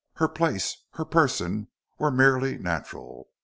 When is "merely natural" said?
2.09-3.29